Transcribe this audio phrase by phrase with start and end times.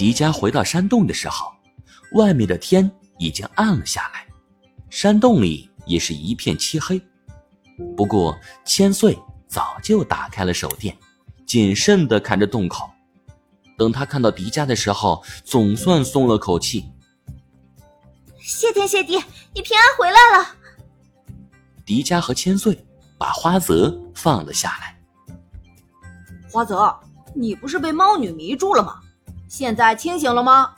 [0.00, 1.52] 迪迦回到山洞的时候，
[2.12, 4.26] 外面的天已经暗了下来，
[4.88, 6.98] 山洞里也是一片漆黑。
[7.94, 8.34] 不过
[8.64, 10.96] 千岁早就打开了手电，
[11.44, 12.88] 谨慎地看着洞口。
[13.76, 16.90] 等他看到迪迦的时候，总算松了口气。
[18.40, 19.22] 谢天谢地，
[19.52, 20.56] 你平安回来了。
[21.84, 22.82] 迪迦和千岁
[23.18, 24.98] 把花泽放了下来。
[26.50, 26.98] 花泽，
[27.34, 28.98] 你不是被猫女迷住了吗？
[29.50, 30.72] 现在清醒了吗？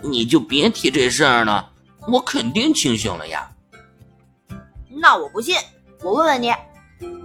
[0.00, 1.70] 你就别提这事儿了，
[2.08, 3.46] 我肯定清醒了呀。
[4.88, 5.54] 那我不信，
[6.00, 6.50] 我问问你，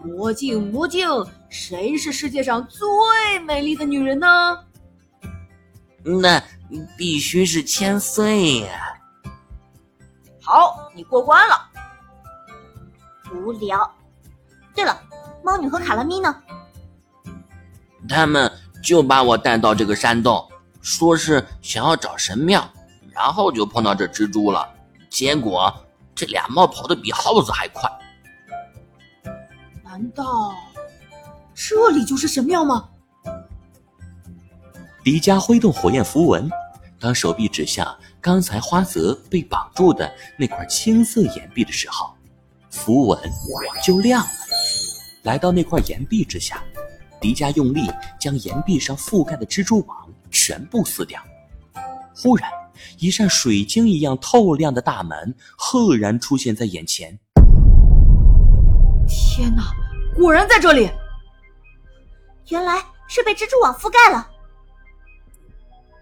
[0.03, 1.07] 魔镜魔镜，
[1.49, 4.27] 谁是世界上最美丽的女人呢？
[6.03, 6.43] 那
[6.97, 8.99] 必须是千岁呀！
[10.43, 11.69] 好，你过关了。
[13.33, 13.89] 无聊。
[14.75, 15.01] 对了，
[15.41, 16.43] 猫女和卡拉咪呢？
[18.09, 18.51] 他们
[18.87, 20.47] 就把我带到这个山洞，
[20.81, 22.65] 说是想要找神庙，
[23.11, 24.65] 然后就碰到这蜘蛛了，
[25.09, 25.73] 结果。
[26.15, 27.87] 这俩猫跑得比耗子还快，
[29.83, 30.55] 难道
[31.53, 32.89] 这里就是神庙吗？
[35.03, 36.49] 迪迦挥动火焰符文，
[36.97, 37.85] 当手臂指向
[38.21, 42.15] 刚才花泽被绑住的那块青色岩壁的时候，
[42.71, 43.19] 符文
[43.83, 44.29] 就亮了。
[45.23, 46.63] 来到那块岩壁之下，
[47.27, 51.21] 迪迦用力将岩壁上覆盖的蜘蛛网全部撕掉。
[52.15, 52.49] 忽然。
[52.99, 57.09] 一扇水晶一样透亮的大门赫然出现在眼前。
[59.07, 59.71] 天哪，
[60.15, 60.87] 果然在这里！
[62.49, 64.29] 原来是被蜘蛛网覆盖了。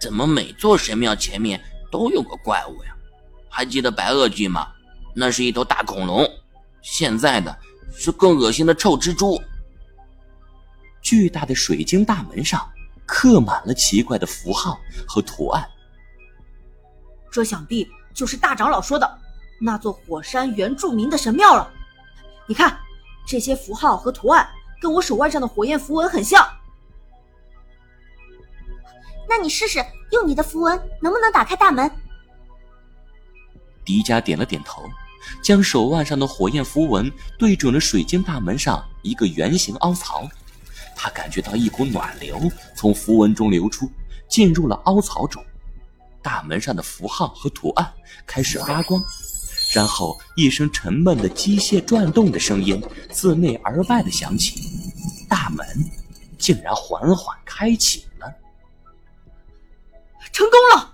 [0.02, 1.60] 怎么每座神庙前面
[1.90, 2.94] 都有个怪物呀？
[3.50, 4.68] 还记得白垩纪吗？
[5.16, 6.30] 那是一头大恐龙。
[6.82, 7.58] 现在的
[7.96, 9.42] 是更恶心的臭蜘蛛。
[11.06, 12.68] 巨大的水晶大门上
[13.06, 15.64] 刻满了奇怪的符号和图案。
[17.32, 19.20] 这想必就是大长老说的
[19.62, 21.72] 那座火山原住民的神庙了。
[22.48, 22.76] 你看，
[23.24, 24.50] 这些符号和图案
[24.82, 26.44] 跟我手腕上的火焰符文很像。
[29.30, 31.90] 那你试试用你的符文能不能打开大门？
[33.84, 34.82] 迪迦点了点头，
[35.44, 40.28] 将手腕上的火焰符文对准了水晶大门上一个圆形凹槽。
[40.96, 42.40] 他感觉到一股暖流
[42.76, 43.92] 从符文中流出，
[44.30, 45.44] 进入了凹槽中。
[46.22, 47.94] 大门上的符号和图案
[48.26, 49.00] 开始发光，
[49.76, 54.60] 然后一声沉闷的机械转动的声音自内而外的响起，
[55.30, 55.64] 大门
[56.40, 58.34] 竟然缓缓开启了。
[60.32, 60.92] 成功了！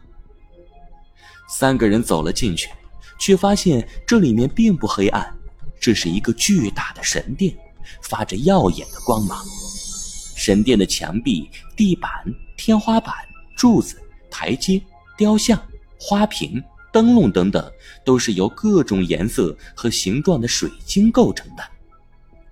[1.48, 2.70] 三个人走了进去，
[3.18, 5.34] 却发现这里面并不黑暗，
[5.80, 7.56] 这是一个巨大的神殿，
[8.02, 9.46] 发着耀眼的光芒。
[10.44, 12.10] 神殿的墙壁、地板、
[12.58, 13.14] 天花板、
[13.56, 14.82] 柱子、台阶。
[15.16, 15.62] 雕像、
[16.00, 16.60] 花瓶、
[16.92, 17.72] 灯笼等等，
[18.04, 21.64] 都是由各种颜色和形状的水晶构成的。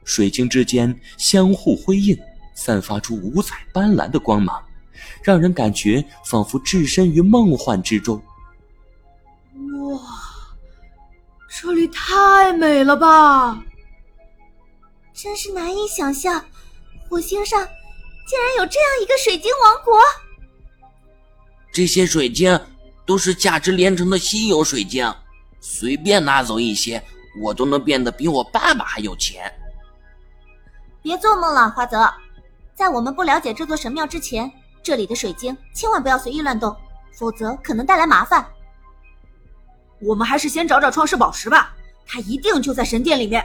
[0.04, 2.16] 水晶之间相互辉映，
[2.54, 4.64] 散发出五彩斑斓的光芒，
[5.24, 8.22] 让人感觉仿佛置身于梦幻之中。
[9.56, 10.00] 哇，
[11.50, 13.64] 这里太美了吧！
[15.12, 16.46] 真是难以想象，
[17.08, 17.68] 火星上
[18.30, 20.00] 竟然有这样一个水晶王国。
[21.72, 22.60] 这些水晶
[23.04, 25.12] 都是价值连城的稀有水晶，
[25.60, 27.04] 随便拿走一些，
[27.42, 29.52] 我都能变得比我爸爸还有钱。
[31.02, 32.08] 别做梦了，花泽，
[32.76, 34.52] 在我们不了解这座神庙之前，
[34.84, 36.76] 这里的水晶千万不要随意乱动，
[37.14, 38.46] 否则可能带来麻烦。
[40.02, 41.76] 我们还是先找找创世宝石吧，
[42.06, 43.44] 它一定就在神殿里面。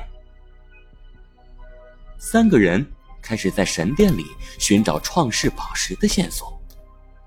[2.18, 2.86] 三个人
[3.24, 4.26] 开始在神殿里
[4.58, 6.60] 寻找创世宝石的线索。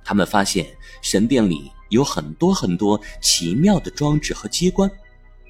[0.05, 0.67] 他们发现
[1.01, 4.89] 神殿里有很多很多奇妙的装置和机关，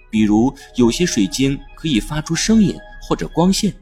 [0.09, 3.75] 比如有些水晶可以发出声音或者光线，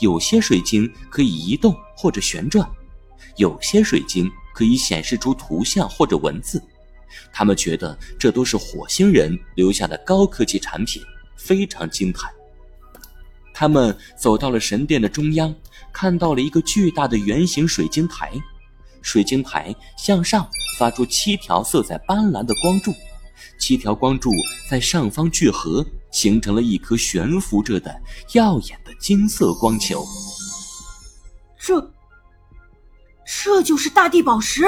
[0.00, 2.68] 有些水晶可以移动或者旋转，
[3.36, 6.62] 有些水晶可以显示出图像或者文字。
[7.32, 11.02] 他们觉得这都是火星人留下的高科技产品，
[11.36, 12.30] 非常惊叹。
[13.54, 15.54] 他们走到了神殿的中央，
[15.92, 18.32] 看到了一个巨大的圆形水晶台。
[19.02, 22.92] 水晶台向上发出七条色彩斑斓的光柱，
[23.58, 24.30] 七条光柱
[24.70, 28.00] 在上方聚合，形成了一颗悬浮着的
[28.34, 30.04] 耀眼的金色光球。
[31.58, 31.92] 这，
[33.26, 34.62] 这就是大地宝石？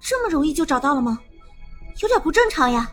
[0.00, 1.18] 这么容易就找到了吗？
[2.00, 2.88] 有点不正常呀。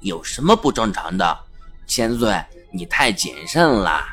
[0.00, 1.38] 有什么不正常的？
[1.86, 2.42] 千岁，
[2.74, 4.04] 你太谨慎了。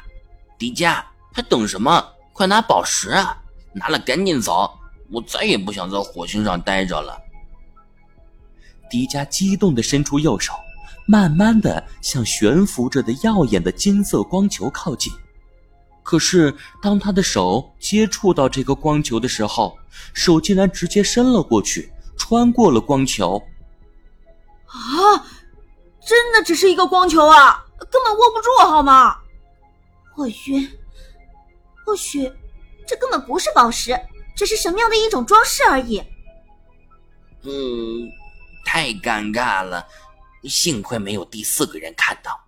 [0.58, 1.04] 迪迦，
[1.34, 2.06] 还等什么？
[2.32, 3.36] 快拿宝石啊！
[3.74, 4.72] 拿了赶紧走，
[5.10, 7.20] 我再也不想在火星上待着了。
[8.90, 10.54] 迪迦激动地伸出右手，
[11.08, 15.12] 慢慢地向悬浮着的耀眼的金色光球靠近。
[16.04, 19.78] 可是，当他的手接触到这个光球的时候，
[20.14, 23.42] 手竟然直接伸了过去，穿过了光球。
[24.68, 25.26] 啊！
[26.04, 29.18] 真的只是一个光球啊，根本握不住，好吗？
[30.18, 30.80] 我晕。
[31.86, 32.32] 或许，
[32.86, 34.00] 这根本不是宝石，
[34.36, 36.00] 只是神庙的一种装饰而已。
[37.44, 38.08] 嗯，
[38.66, 39.86] 太尴尬了，
[40.44, 42.40] 幸亏没有第四个人看到。